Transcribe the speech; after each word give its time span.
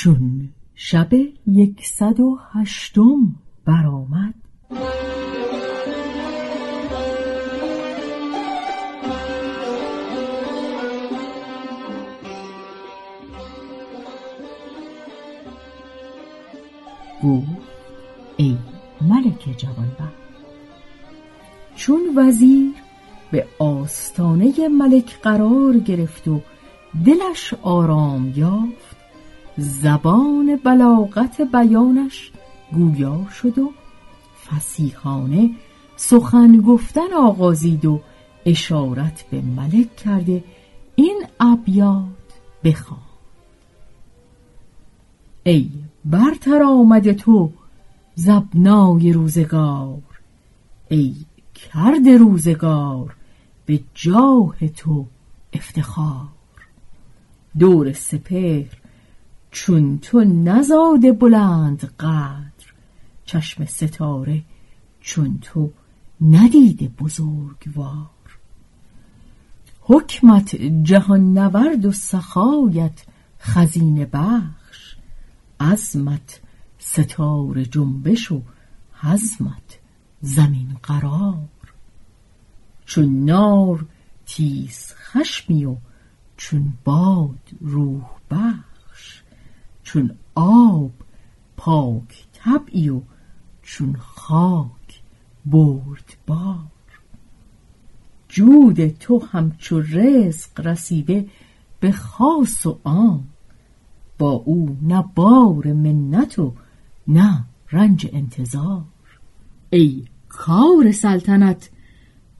چون 0.00 0.48
شب 0.74 1.08
یکصد 1.46 2.20
و 2.20 2.38
هشتم 2.52 3.34
برآمد. 3.64 4.34
گفت 17.24 17.46
ای 18.36 18.56
ملک 19.00 19.56
جوانبخت 19.56 20.14
چون 21.76 22.00
وزیر 22.16 22.74
به 23.30 23.46
آستانه 23.58 24.68
ملک 24.68 25.20
قرار 25.22 25.78
گرفت 25.78 26.28
و 26.28 26.40
دلش 27.06 27.54
آرام 27.62 28.32
یافت 28.36 28.99
زبان 29.56 30.56
بلاغت 30.64 31.40
بیانش 31.40 32.32
گویا 32.72 33.26
شد 33.30 33.58
و 33.58 33.72
فسیحانه 34.46 35.50
سخن 35.96 36.60
گفتن 36.60 37.12
آغازید 37.18 37.84
و 37.84 38.00
اشارت 38.46 39.24
به 39.30 39.40
ملک 39.40 39.96
کرده 39.96 40.44
این 40.94 41.26
ابیات 41.40 42.04
بخوان. 42.64 43.00
ای 45.44 45.70
برتر 46.04 46.62
آمده 46.62 47.14
تو 47.14 47.52
زبنای 48.14 49.12
روزگار 49.12 50.02
ای 50.88 51.14
کرد 51.54 52.08
روزگار 52.08 53.16
به 53.66 53.80
جاه 53.94 54.68
تو 54.68 55.06
افتخار. 55.52 56.28
دور 57.58 57.92
سپهر 57.92 58.79
چون 59.50 59.98
تو 59.98 60.24
نزاد 60.24 61.18
بلند 61.18 61.84
قدر. 62.00 62.72
چشم 63.24 63.64
ستاره 63.64 64.42
چون 65.00 65.38
تو 65.42 65.72
ندیده 66.20 66.88
بزرگوار. 66.88 68.10
حکمت 69.80 70.56
جهان 70.82 71.38
نورد 71.38 71.84
و 71.84 71.92
سخایت 71.92 73.04
خزینه 73.40 74.06
بخش. 74.06 74.96
عزمت 75.60 76.40
ستاره 76.78 77.64
جنبش 77.64 78.32
و 78.32 78.42
حزمت 79.00 79.78
زمین 80.20 80.76
قرار. 80.82 81.48
چون 82.86 83.24
نار 83.24 83.86
تیز 84.26 84.94
خشمی 84.96 85.64
و 85.64 85.76
چون 86.36 86.72
باد 86.84 87.50
روح 87.60 88.06
بخش. 88.30 88.69
چون 89.92 90.10
آب 90.34 90.92
پاک 91.56 92.26
طبعی 92.32 92.88
و 92.88 93.00
چون 93.62 93.96
خاک 93.96 95.02
برد 95.46 96.16
بار. 96.26 96.70
جود 98.28 98.88
تو 98.88 99.26
همچو 99.32 99.80
رزق 99.80 100.66
رسیده 100.66 101.28
به 101.80 101.92
خاص 101.92 102.66
و 102.66 102.78
عام. 102.84 103.24
با 104.18 104.30
او 104.30 104.76
نه 104.82 105.04
بار 105.14 105.72
منت 105.72 106.38
و 106.38 106.54
نه 107.08 107.44
رنج 107.72 108.10
انتظار. 108.12 108.84
ای 109.70 110.04
کار 110.28 110.92
سلطنت 110.92 111.70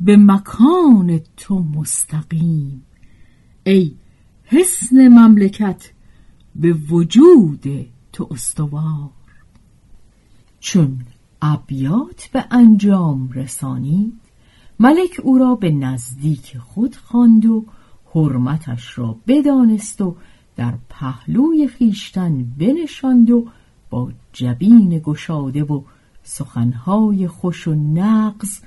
به 0.00 0.16
مکان 0.16 1.20
تو 1.36 1.58
مستقیم. 1.58 2.82
ای 3.64 3.94
حسن 4.44 5.08
مملکت 5.08 5.92
به 6.60 6.72
وجود 6.72 7.86
تو 8.12 8.28
استوار. 8.30 9.10
چون 10.60 10.98
ابیات 11.42 12.28
به 12.32 12.44
انجام 12.50 13.30
رسانید 13.32 14.20
ملک 14.80 15.20
او 15.22 15.38
را 15.38 15.54
به 15.54 15.70
نزدیک 15.70 16.58
خود 16.58 16.96
خواند 16.96 17.46
و 17.46 17.64
حرمتش 18.14 18.98
را 18.98 19.16
بدانست 19.26 20.00
و 20.00 20.16
در 20.56 20.74
پهلوی 20.88 21.68
خیشتن 21.68 22.44
بنشاند 22.58 23.30
و 23.30 23.48
با 23.90 24.12
جبین 24.32 24.98
گشاده 25.04 25.64
و 25.64 25.82
سخنهای 26.22 27.28
خوش 27.28 27.68
و 27.68 27.74
نقض 27.74 28.60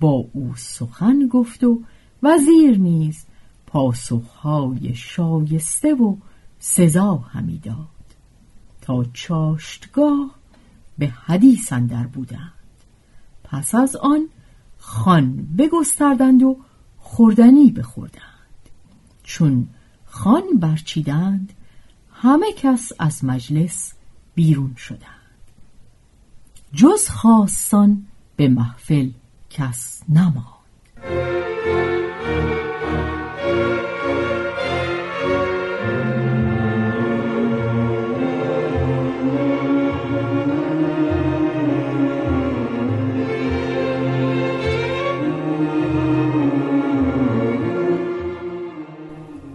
با 0.00 0.24
او 0.32 0.52
سخن 0.56 1.28
گفت 1.28 1.64
و 1.64 1.82
وزیر 2.22 2.78
نیز 2.78 3.26
پاسخهای 3.66 4.94
شایسته 4.94 5.94
و 5.94 6.16
سزا 6.62 7.16
همی 7.16 7.58
داد 7.58 7.76
تا 8.80 9.04
چاشتگاه 9.12 10.34
به 10.98 11.06
حدیث 11.06 11.72
اندر 11.72 12.06
بودند. 12.06 12.52
پس 13.44 13.74
از 13.74 13.96
آن 13.96 14.28
خان 14.78 15.46
بگستردند 15.58 16.42
و 16.42 16.56
خوردنی 16.98 17.70
بخوردند. 17.70 18.24
چون 19.22 19.68
خان 20.04 20.42
برچیدند 20.54 21.52
همه 22.12 22.52
کس 22.52 22.92
از 22.98 23.24
مجلس 23.24 23.92
بیرون 24.34 24.74
شدند. 24.74 25.00
جز 26.72 27.08
خاصان 27.08 28.06
به 28.36 28.48
محفل 28.48 29.10
کس 29.50 30.02
نماند. 30.08 30.59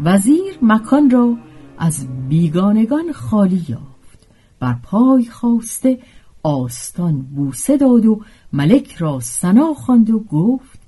وزیر 0.06 0.58
مکان 0.62 1.10
را 1.10 1.38
از 1.78 2.08
بیگانگان 2.30 3.12
خالی 3.12 3.66
یافت. 3.70 4.28
بر 4.60 4.74
پای 4.84 5.26
خواسته 5.26 6.00
آستان 6.44 7.22
بوسه 7.22 7.78
داد 7.78 8.06
و 8.06 8.22
ملک 8.54 8.96
را 8.96 9.20
سنا 9.20 9.74
خواند 9.74 10.10
و 10.10 10.20
گفت 10.20 10.80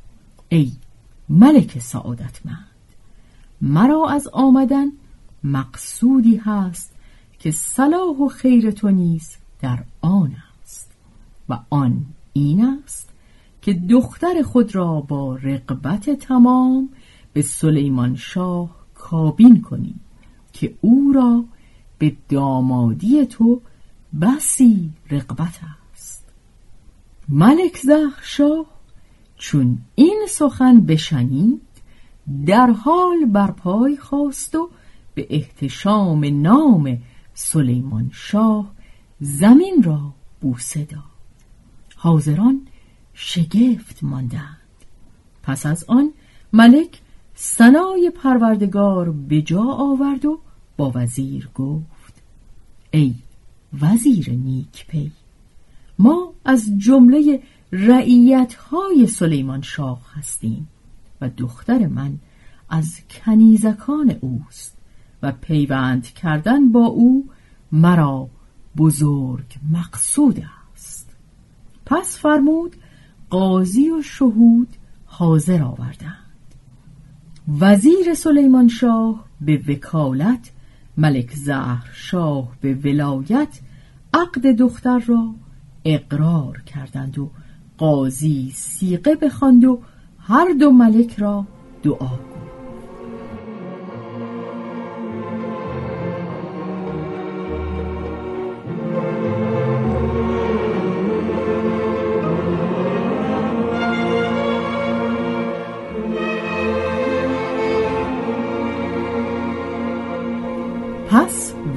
ای 0.50 0.72
ملک 1.30 1.80
سعادتمند 1.80 2.68
مرا 3.62 4.10
از 4.10 4.28
آمدن 4.34 4.88
مقصودی 5.44 6.36
هست 6.36 6.96
که 7.40 7.52
صلاح 7.52 8.18
و 8.18 8.28
خیر 8.28 8.72
تو 8.72 8.90
نیز 8.90 9.36
در 9.62 9.84
آن 10.02 10.36
است 10.62 10.92
و 11.50 11.60
آن 11.70 12.06
این 12.34 12.66
است 12.66 13.10
که 13.62 13.74
دختر 13.74 14.42
خود 14.42 14.76
را 14.76 15.02
با 15.02 15.36
رقبت 15.36 16.10
تمام 16.10 16.90
به 17.34 17.42
سلیمان 17.42 18.16
شاه 18.16 18.77
کابین 19.10 19.62
کنی 19.62 19.96
که 20.54 20.74
او 20.82 21.12
را 21.16 21.46
به 21.98 22.16
دامادی 22.30 23.26
تو 23.26 23.62
بسی 24.22 24.90
رقبت 25.12 25.60
است. 25.94 26.26
ملک 27.30 27.78
زهر 27.78 28.20
شاه 28.22 28.66
چون 29.38 29.78
این 29.96 30.26
سخن 30.30 30.82
بشنید 30.82 31.62
در 32.46 32.72
حال 32.72 33.26
بر 33.26 33.52
پای 33.52 33.98
خواست 33.98 34.56
و 34.56 34.70
به 35.16 35.28
احتشام 35.30 36.42
نام 36.42 36.98
سلیمان 37.34 38.10
شاه 38.14 38.72
زمین 39.20 39.84
را 39.84 40.14
بوسه 40.42 40.84
داد. 40.84 41.04
حاضران 41.96 42.68
شگفت 43.14 44.04
ماندند. 44.04 44.58
پس 45.44 45.66
از 45.66 45.86
آن 45.88 46.14
ملک 46.54 47.02
سنای 47.40 48.12
پروردگار 48.16 49.12
به 49.12 49.42
جا 49.42 49.64
آورد 49.64 50.26
و 50.26 50.40
با 50.78 50.92
وزیر 50.96 51.50
گفت 51.56 52.22
ای 52.92 53.16
وزیر 53.82 54.30
نیک 54.30 54.88
پی 54.88 55.12
ما 56.00 56.34
از 56.46 56.78
جمله 56.78 57.44
رعیت 57.72 58.54
های 58.54 59.08
سلیمان 59.08 59.62
شاه 59.62 60.02
هستیم 60.14 60.68
و 61.22 61.30
دختر 61.38 61.88
من 61.88 62.18
از 62.70 63.02
کنیزکان 63.10 64.16
اوست 64.22 64.78
و 65.22 65.32
پیوند 65.32 66.04
کردن 66.04 66.72
با 66.72 66.86
او 66.86 67.30
مرا 67.72 68.30
بزرگ 68.78 69.56
مقصود 69.72 70.44
است. 70.74 71.10
پس 71.86 72.18
فرمود 72.18 72.76
قاضی 73.30 73.90
و 73.90 74.02
شهود 74.02 74.68
حاضر 75.06 75.64
آوردند. 75.64 76.27
وزیر 77.48 78.14
سلیمان 78.14 78.68
شاه 78.68 79.26
به 79.42 79.62
وکالت 79.68 80.52
ملک 80.98 81.34
زهر 81.34 81.90
شاه 81.94 82.52
به 82.62 82.74
ولایت 82.74 83.60
عقد 84.14 84.48
دختر 84.48 85.00
را 85.00 85.36
اقرار 85.86 86.62
کردند 86.62 87.20
و 87.20 87.30
قاضی 87.78 88.52
سیقه 88.56 89.16
بخواند 89.16 89.66
و 89.66 89.80
هر 90.20 90.54
دو 90.60 90.72
ملک 90.72 91.20
را 91.20 91.46
دعا 91.84 92.27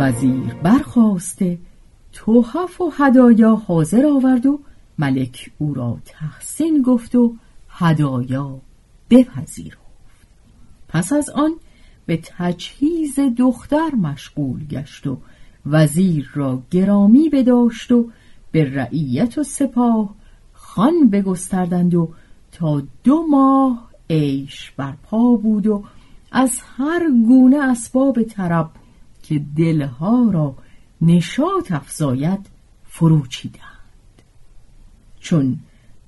وزیر 0.00 0.54
برخواسته 0.62 1.58
توحف 2.12 2.80
و 2.80 2.92
هدایا 2.96 3.54
حاضر 3.54 4.06
آورد 4.06 4.46
و 4.46 4.60
ملک 4.98 5.50
او 5.58 5.74
را 5.74 5.98
تحسین 6.04 6.82
گفت 6.82 7.14
و 7.14 7.34
هدایا 7.68 8.60
بپذیرفت. 9.10 9.80
پس 10.88 11.12
از 11.12 11.30
آن 11.30 11.50
به 12.06 12.20
تجهیز 12.38 13.18
دختر 13.38 13.94
مشغول 13.94 14.66
گشت 14.66 15.06
و 15.06 15.18
وزیر 15.66 16.30
را 16.34 16.62
گرامی 16.70 17.28
بداشت 17.28 17.92
و 17.92 18.10
به 18.52 18.74
رعیت 18.74 19.38
و 19.38 19.42
سپاه 19.42 20.14
خان 20.52 21.10
بگستردند 21.10 21.94
و 21.94 22.08
تا 22.52 22.82
دو 23.04 23.26
ماه 23.30 23.90
عیش 24.10 24.70
برپا 24.76 25.34
بود 25.34 25.66
و 25.66 25.84
از 26.32 26.60
هر 26.76 27.10
گونه 27.26 27.70
اسباب 27.70 28.22
طرب 28.22 28.70
که 29.30 29.42
دلها 29.56 30.30
را 30.30 30.54
نشاط 31.00 31.72
افزاید 31.72 32.46
فرو 32.84 33.26
چیدند 33.26 34.22
چون 35.20 35.58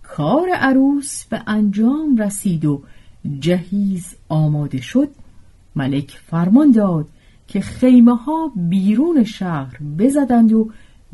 کار 0.02 0.48
عروس 0.48 1.24
به 1.24 1.42
انجام 1.46 2.16
رسید 2.16 2.64
و 2.64 2.82
جهیز 3.38 4.16
آماده 4.28 4.80
شد 4.80 5.08
ملک 5.76 6.10
فرمان 6.26 6.70
داد 6.70 7.08
که 7.48 7.60
خیمه 7.60 8.16
ها 8.16 8.52
بیرون 8.56 9.24
شهر 9.24 9.78
بزدند 9.98 10.52
و 10.52 10.70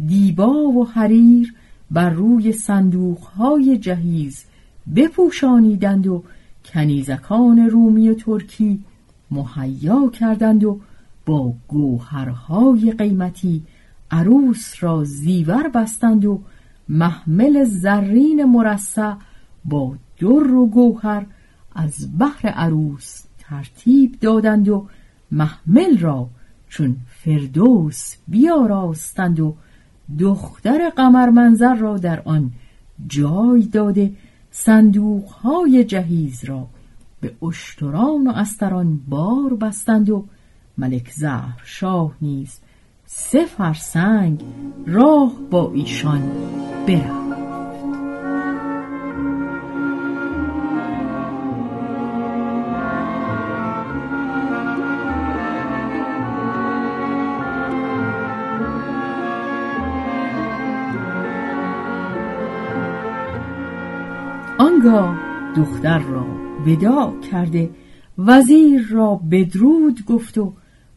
دیبا 0.06 0.52
و 0.52 0.88
حریر 0.88 1.54
بر 1.90 2.11
روی 2.11 2.52
صندوق 2.52 3.19
های 3.19 3.78
جهیز 3.78 4.44
بپوشانیدند 4.96 6.06
و 6.06 6.25
کنیزکان 6.64 7.58
رومی 7.58 8.11
و 8.11 8.14
ترکی 8.14 8.84
مهیا 9.31 10.08
کردند 10.08 10.64
و 10.64 10.81
با 11.28 11.52
گوهرهای 11.69 12.92
قیمتی 12.92 13.62
عروس 14.10 14.75
را 14.80 15.04
زیور 15.04 15.69
بستند 15.69 16.25
و 16.25 16.40
محمل 16.88 17.64
زرین 17.64 18.44
مرصع 18.44 19.14
با 19.64 19.94
در 20.20 20.54
و 20.54 20.66
گوهر 20.66 21.26
از 21.75 22.19
بحر 22.19 22.48
عروس 22.48 23.25
ترتیب 23.38 24.20
دادند 24.20 24.69
و 24.69 24.86
محمل 25.32 25.98
را 25.98 26.28
چون 26.69 26.96
فردوس 27.08 28.14
بیاراستند 28.28 29.40
و 29.40 29.54
دختر 30.19 30.90
قمر 30.96 31.30
منظر 31.30 31.75
را 31.75 31.98
در 31.98 32.22
آن 32.25 32.50
جای 33.06 33.62
داده 33.62 34.12
صندوقهای 34.50 35.84
جهیز 35.84 36.44
را 36.44 36.66
به 37.20 37.34
اشتران 37.42 38.26
و 38.26 38.30
استران 38.30 39.00
بار 39.08 39.54
بستند 39.54 40.10
و 40.10 40.25
ملک 40.78 41.10
زهر 41.10 41.62
شاه 41.64 42.12
نیز 42.22 42.60
سه 43.04 43.44
فرسنگ 43.44 44.40
راه 44.86 45.32
با 45.50 45.72
ایشان 45.75 46.22
برفت. 46.86 47.28
آنگاه 64.58 65.18
دختر 65.56 65.99
را 65.99 66.26
ودا 66.66 67.14
کرده 67.30 67.70
وزیر 68.18 68.87
را 68.90 69.20
بدرود 69.30 70.04
گفت 70.06 70.38
و 70.38 70.54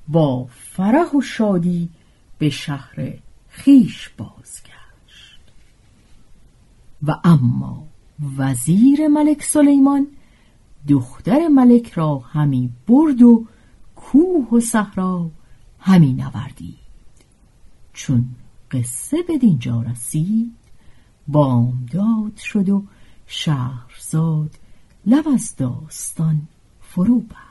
با 0.07 0.45
فرح 0.45 1.11
و 1.11 1.21
شادی 1.21 1.89
به 2.37 2.49
شهر 2.49 3.13
خیش 3.49 4.09
بازگشت. 4.09 5.41
و 7.03 7.15
اما 7.23 7.87
وزیر 8.37 9.07
ملک 9.07 9.43
سلیمان 9.43 10.07
دختر 10.87 11.47
ملک 11.47 11.91
را 11.91 12.17
همی 12.17 12.69
برد 12.87 13.21
و 13.21 13.45
کوه 13.95 14.49
و 14.51 14.59
صحرا 14.59 15.31
همی 15.79 16.13
نوردید. 16.13 16.77
چون 17.93 18.25
قصه 18.71 19.17
به 19.27 19.37
دینجا 19.37 19.81
رسید 19.81 20.55
بامداد 21.27 22.37
شد 22.37 22.69
و 22.69 22.83
شهرزاد 23.27 24.55
لب 25.05 25.27
از 25.27 25.55
داستان 25.55 26.41
فرو 26.81 27.19
بست 27.19 27.50